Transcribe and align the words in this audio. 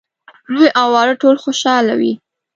لوی 0.53 0.69
او 0.79 0.87
واړه 0.93 1.15
ټول 1.21 1.35
خوشاله 1.43 1.93
وي. 1.99 2.13